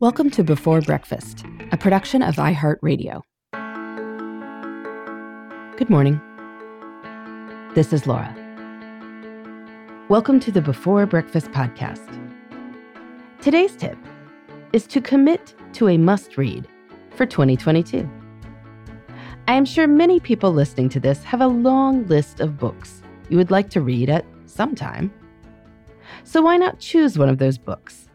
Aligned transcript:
Welcome 0.00 0.30
to 0.30 0.42
Before 0.42 0.80
Breakfast, 0.80 1.44
a 1.72 1.76
production 1.76 2.22
of 2.22 2.36
iHeartRadio. 2.36 3.20
Good 5.76 5.90
morning. 5.90 6.18
This 7.74 7.92
is 7.92 8.06
Laura. 8.06 8.34
Welcome 10.08 10.40
to 10.40 10.50
the 10.50 10.62
Before 10.62 11.04
Breakfast 11.04 11.48
podcast. 11.48 12.08
Today's 13.42 13.76
tip 13.76 13.98
is 14.72 14.86
to 14.86 15.02
commit 15.02 15.54
to 15.74 15.88
a 15.90 15.98
must 15.98 16.38
read 16.38 16.66
for 17.10 17.26
2022. 17.26 18.08
I 19.48 19.52
am 19.52 19.66
sure 19.66 19.86
many 19.86 20.18
people 20.18 20.50
listening 20.50 20.88
to 20.88 21.00
this 21.00 21.22
have 21.24 21.42
a 21.42 21.46
long 21.46 22.06
list 22.06 22.40
of 22.40 22.56
books 22.56 23.02
you 23.28 23.36
would 23.36 23.50
like 23.50 23.68
to 23.68 23.82
read 23.82 24.08
at 24.08 24.24
some 24.46 24.74
time. 24.74 25.12
So 26.24 26.40
why 26.40 26.56
not 26.56 26.80
choose 26.80 27.18
one 27.18 27.28
of 27.28 27.36
those 27.36 27.58
books 27.58 28.08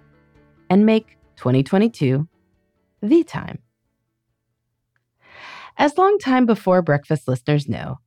and 0.72 0.84
make 0.84 1.20
2022, 1.38 2.28
the 3.02 3.24
time. 3.24 3.60
As 5.78 5.98
long 5.98 6.18
time 6.20 6.46
before 6.46 6.82
breakfast 6.82 7.28
listeners 7.28 7.68
know, 7.68 8.00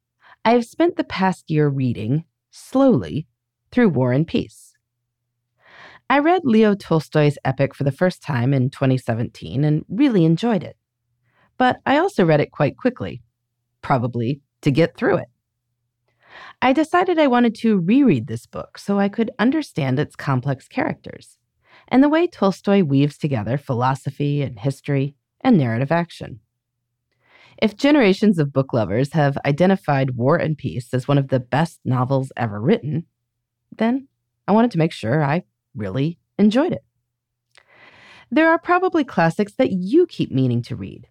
I 0.45 0.53
have 0.53 0.65
spent 0.65 0.97
the 0.97 1.05
past 1.05 1.51
year 1.51 1.69
reading, 1.69 2.25
slowly, 2.51 3.27
through 3.71 3.91
War 3.91 4.13
and 4.13 4.27
Peace. 4.27 4.75
I 6.11 6.21
read 6.21 6.43
Leo 6.45 6.75
Tolstoy's 6.75 7.37
epic 7.45 7.75
for 7.75 7.85
the 7.85 7.93
first 7.93 8.23
time 8.23 8.55
in 8.55 8.71
2017 8.71 9.65
and 9.65 9.85
really 9.89 10.25
enjoyed 10.25 10.63
it. 10.63 10.77
But 11.59 11.81
I 11.85 11.99
also 11.99 12.25
read 12.25 12.41
it 12.41 12.53
quite 12.53 12.79
quickly, 12.79 13.23
probably 13.83 14.41
to 14.63 14.71
get 14.71 14.97
through 14.97 15.17
it. 15.19 15.29
I 16.63 16.73
decided 16.73 17.19
I 17.19 17.27
wanted 17.27 17.55
to 17.57 17.79
reread 17.79 18.27
this 18.27 18.47
book 18.47 18.79
so 18.79 18.99
I 18.99 19.09
could 19.09 19.31
understand 19.39 19.99
its 19.99 20.17
complex 20.17 20.67
characters 20.67 21.38
and 21.89 22.03
the 22.03 22.09
way 22.09 22.27
Tolstoy 22.27 22.83
weaves 22.83 23.19
together 23.19 23.59
philosophy 23.59 24.43
and 24.43 24.59
history 24.59 25.17
and 25.41 25.57
narrative 25.59 25.91
action. 25.91 26.41
If 27.61 27.77
generations 27.77 28.39
of 28.39 28.53
book 28.53 28.73
lovers 28.73 29.13
have 29.15 29.37
identified 29.45 30.17
War 30.17 30.37
and 30.37 30.57
Peace 30.57 30.95
as 30.95 31.09
one 31.09 31.19
of 31.19 31.29
the 31.29 31.41
best 31.41 31.81
novels 31.85 32.31
ever 32.37 32.61
written, 32.61 33.07
then 33.77 34.07
I 34.47 34.53
wanted 34.53 34.71
to 34.73 34.79
make 34.79 34.93
sure 34.93 35.25
I 35.25 35.43
really 35.75 36.19
enjoyed 36.39 36.73
it. 36.73 36.85
There 38.31 38.49
are 38.49 38.59
probably 38.59 39.05
classics 39.05 39.55
that 39.55 39.73
you 39.73 40.07
keep 40.07 40.31
meaning 40.31 40.63
to 40.63 40.77
read. 40.77 41.09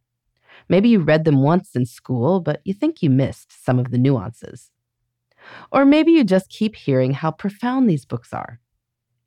Maybe 0.69 0.89
you 0.89 0.99
read 0.99 1.25
them 1.25 1.41
once 1.41 1.75
in 1.75 1.85
school, 1.85 2.39
but 2.39 2.61
you 2.63 2.73
think 2.73 3.01
you 3.01 3.09
missed 3.09 3.51
some 3.63 3.79
of 3.79 3.91
the 3.91 3.97
nuances. 3.97 4.71
Or 5.71 5.85
maybe 5.85 6.11
you 6.11 6.23
just 6.23 6.49
keep 6.49 6.75
hearing 6.75 7.13
how 7.13 7.31
profound 7.31 7.89
these 7.89 8.05
books 8.05 8.33
are 8.33 8.59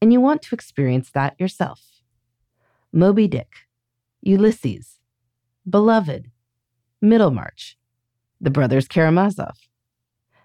and 0.00 0.12
you 0.12 0.20
want 0.20 0.42
to 0.42 0.54
experience 0.54 1.10
that 1.10 1.38
yourself. 1.38 1.80
Moby 2.92 3.28
Dick, 3.28 3.52
Ulysses, 4.22 4.98
Beloved, 5.68 6.30
Middlemarch, 7.00 7.76
The 8.40 8.50
Brothers 8.50 8.88
Karamazov. 8.88 9.56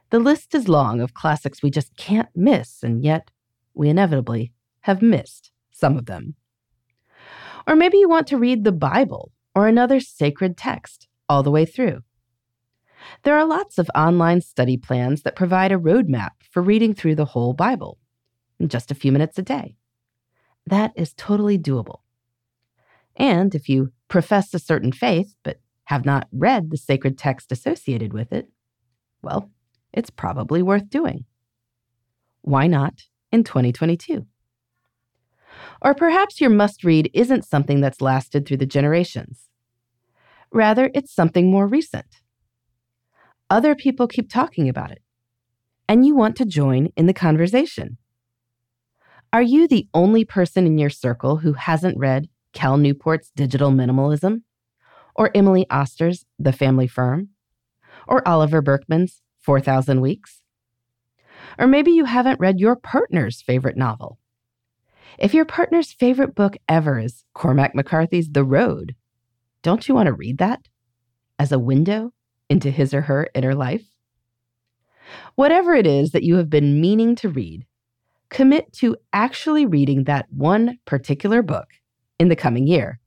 The 0.10 0.20
list 0.20 0.54
is 0.54 0.68
long 0.68 1.02
of 1.02 1.14
classics 1.14 1.64
we 1.64 1.72
just 1.72 1.96
can't 1.98 2.30
miss, 2.36 2.84
and 2.84 3.04
yet 3.04 3.32
we 3.74 3.90
inevitably 3.90 4.52
have 4.82 5.02
missed 5.02 5.52
some 5.72 5.98
of 5.98 6.06
them. 6.06 6.36
Or 7.68 7.76
maybe 7.76 7.98
you 7.98 8.08
want 8.08 8.28
to 8.28 8.38
read 8.38 8.64
the 8.64 8.72
Bible 8.72 9.32
or 9.56 9.68
another 9.68 10.00
sacred 10.00 10.58
text 10.58 11.08
all 11.28 11.42
the 11.42 11.52
way 11.52 11.66
through. 11.66 12.02
There 13.24 13.38
are 13.38 13.46
lots 13.46 13.78
of 13.78 13.90
online 13.96 14.42
study 14.42 14.78
plans 14.78 15.24
that 15.24 15.36
provide 15.36 15.72
a 15.72 15.78
roadmap 15.78 16.32
for 16.52 16.62
reading 16.62 16.94
through 16.94 17.16
the 17.16 17.26
whole 17.26 17.54
Bible 17.54 17.98
just 18.68 18.92
a 18.92 18.96
few 18.96 19.12
minutes 19.12 19.38
a 19.38 19.42
day. 19.42 19.76
That 20.66 20.92
is 20.96 21.14
totally 21.14 21.58
doable. 21.58 22.00
And 23.16 23.54
if 23.56 23.70
you 23.70 23.92
profess 24.08 24.54
a 24.54 24.60
certain 24.60 24.92
faith 24.92 25.36
but 25.44 25.60
have 25.86 26.06
not 26.06 26.28
read 26.32 26.70
the 26.70 26.78
sacred 26.78 27.18
text 27.18 27.52
associated 27.52 28.14
with 28.14 28.34
it, 28.34 28.50
well, 29.22 29.52
it's 29.94 30.10
probably 30.10 30.62
worth 30.62 30.90
doing. 30.90 31.26
Why 32.42 32.68
not 32.68 33.04
in 33.32 33.44
2022? 33.44 34.26
Or 35.82 35.94
perhaps 35.94 36.42
your 36.42 36.50
must 36.50 36.84
read 36.84 37.10
isn't 37.14 37.46
something 37.46 37.82
that's 37.82 38.02
lasted 38.02 38.46
through 38.46 38.58
the 38.58 38.66
generations. 38.66 39.50
Rather, 40.52 40.90
it's 40.94 41.14
something 41.14 41.50
more 41.50 41.68
recent. 41.68 42.06
Other 43.50 43.76
people 43.76 44.08
keep 44.08 44.30
talking 44.30 44.68
about 44.68 44.92
it, 44.92 45.02
and 45.88 46.06
you 46.06 46.16
want 46.16 46.36
to 46.38 46.46
join 46.46 46.90
in 46.96 47.06
the 47.06 47.14
conversation. 47.14 47.98
Are 49.36 49.42
you 49.42 49.68
the 49.68 49.90
only 49.94 50.24
person 50.24 50.66
in 50.66 50.78
your 50.78 50.90
circle 50.90 51.36
who 51.36 51.52
hasn't 51.52 51.98
read 51.98 52.30
Cal 52.54 52.78
Newport's 52.78 53.32
Digital 53.36 53.70
Minimalism? 53.70 54.44
Or 55.14 55.30
Emily 55.36 55.66
Oster's 55.70 56.26
The 56.40 56.54
Family 56.54 56.88
Firm? 56.88 57.32
Or 58.08 58.26
Oliver 58.26 58.62
Burkeman's 58.62 59.22
4,000 59.42 60.00
Weeks? 60.00 60.42
Or 61.60 61.68
maybe 61.68 61.92
you 61.92 62.06
haven't 62.06 62.40
read 62.40 62.62
your 62.62 62.78
partner's 62.78 63.42
favorite 63.42 63.76
novel. 63.76 64.20
If 65.20 65.34
your 65.34 65.44
partner's 65.44 65.92
favorite 65.92 66.34
book 66.34 66.56
ever 66.70 66.98
is 66.98 67.26
Cormac 67.34 67.76
McCarthy's 67.76 68.30
The 68.32 68.46
Road, 68.46 68.96
don't 69.64 69.86
you 69.90 69.96
want 69.96 70.08
to 70.08 70.14
read 70.14 70.38
that 70.38 70.70
as 71.38 71.52
a 71.52 71.60
window 71.60 72.14
into 72.50 72.72
his 72.72 72.94
or 72.94 73.02
her 73.02 73.28
inner 73.36 73.54
life? 73.54 73.84
Whatever 75.36 75.76
it 75.76 75.86
is 75.86 76.12
that 76.12 76.24
you 76.24 76.38
have 76.38 76.50
been 76.50 76.80
meaning 76.80 77.16
to 77.16 77.28
read, 77.28 77.66
commit 78.30 78.72
to 78.74 78.96
actually 79.14 79.66
reading 79.66 80.04
that 80.04 80.26
one 80.30 80.78
particular 80.86 81.42
book 81.42 81.68
in 82.20 82.30
the 82.30 82.36
coming 82.36 82.68
year. 82.68 83.00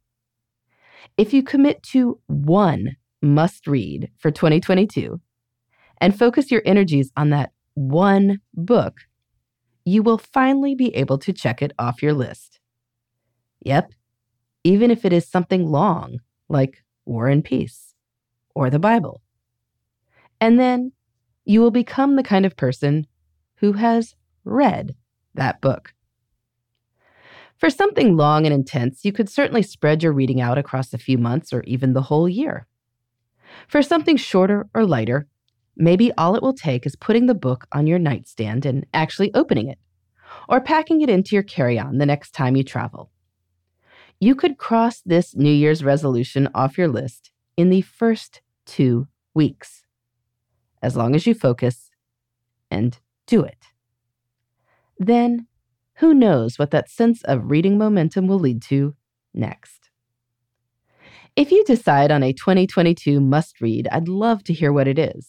If 1.17 1.33
you 1.33 1.43
commit 1.43 1.83
to 1.85 2.21
one 2.27 2.97
must 3.21 3.67
read 3.67 4.11
for 4.19 4.31
2022 4.31 5.21
and 6.01 6.17
focus 6.17 6.51
your 6.51 6.63
energies 6.65 7.11
on 7.17 7.31
that 7.31 7.51
one 7.75 8.41
book, 8.55 9.01
you 9.85 10.03
will 10.03 10.19
finally 10.19 10.75
be 10.75 10.95
able 10.95 11.19
to 11.19 11.33
check 11.33 11.63
it 11.63 11.73
off 11.79 12.03
your 12.03 12.13
list. 12.13 12.61
Yep, 13.65 13.93
even 14.65 14.91
if 14.91 15.05
it 15.05 15.13
is 15.13 15.29
something 15.29 15.67
long 15.67 16.19
like 16.49 16.85
War 17.05 17.29
and 17.29 17.45
Peace 17.45 17.95
or 18.55 18.71
the 18.71 18.79
Bible. 18.79 19.23
And 20.41 20.61
then 20.61 20.93
you 21.45 21.61
will 21.61 21.71
become 21.71 22.17
the 22.17 22.23
kind 22.23 22.47
of 22.47 22.57
person 22.57 23.07
who 23.57 23.73
has 23.73 24.15
read 24.45 24.95
that 25.39 25.61
book. 25.61 25.95
For 27.59 27.71
something 27.71 28.17
long 28.17 28.47
and 28.47 28.55
intense, 28.55 29.05
you 29.05 29.13
could 29.13 29.29
certainly 29.29 29.63
spread 29.63 30.03
your 30.03 30.13
reading 30.13 30.41
out 30.41 30.59
across 30.59 30.95
a 30.95 30.99
few 30.99 31.19
months 31.19 31.53
or 31.53 31.63
even 31.65 31.93
the 31.93 32.03
whole 32.03 32.29
year. 32.29 32.69
For 33.67 33.83
something 33.83 34.17
shorter 34.17 34.69
or 34.75 34.87
lighter, 34.87 35.27
maybe 35.77 36.13
all 36.13 36.37
it 36.37 36.43
will 36.43 36.55
take 36.55 36.87
is 36.87 36.95
putting 36.95 37.27
the 37.27 37.35
book 37.35 37.67
on 37.73 37.89
your 37.89 37.99
nightstand 37.99 38.65
and 38.65 38.87
actually 38.95 39.35
opening 39.35 39.69
it, 39.69 39.79
or 40.49 40.61
packing 40.61 41.01
it 41.01 41.11
into 41.11 41.35
your 41.35 41.43
carry 41.43 41.79
on 41.79 41.99
the 41.99 42.07
next 42.07 42.31
time 42.31 42.55
you 42.55 42.63
travel. 42.63 43.11
You 44.21 44.37
could 44.37 44.59
cross 44.59 45.01
this 45.01 45.35
New 45.35 45.53
Year's 45.53 45.83
resolution 45.83 46.49
off 46.55 46.79
your 46.79 46.89
list 46.89 47.33
in 47.57 47.71
the 47.71 47.83
first 47.83 48.41
two 48.67 49.09
weeks, 49.35 49.85
as 50.81 50.97
long 50.97 51.17
as 51.17 51.27
you 51.27 51.35
focus 51.35 51.91
and 52.71 52.99
do 53.27 53.43
it 53.43 53.67
then 54.99 55.47
who 55.97 56.15
knows 56.15 56.59
what 56.59 56.71
that 56.71 56.91
sense 56.91 57.23
of 57.25 57.51
reading 57.51 57.79
momentum 57.79 58.27
will 58.27 58.39
lead 58.39 58.63
to 58.63 58.95
next. 59.35 59.91
If 61.37 61.51
you 61.51 61.65
decide 61.65 62.11
on 62.11 62.23
a 62.23 62.33
2022 62.33 63.21
must 63.21 63.61
read, 63.61 63.89
I'd 63.93 64.09
love 64.09 64.43
to 64.45 64.53
hear 64.53 64.73
what 64.73 64.89
it 64.89 64.99
is. 64.99 65.29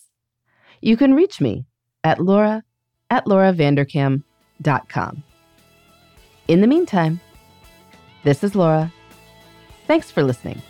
You 0.81 0.97
can 0.97 1.13
reach 1.13 1.39
me 1.41 1.65
at 2.03 2.19
laura 2.19 2.63
at 3.09 3.25
lauravanderkam.com. 3.25 5.23
In 6.47 6.61
the 6.61 6.67
meantime, 6.67 7.19
this 8.23 8.43
is 8.43 8.55
Laura. 8.55 8.91
Thanks 9.87 10.11
for 10.11 10.23
listening. 10.23 10.61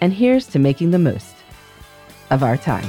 And 0.00 0.12
here's 0.12 0.46
to 0.48 0.58
making 0.58 0.92
the 0.92 0.98
most 0.98 1.34
of 2.30 2.42
our 2.42 2.56
time. 2.56 2.88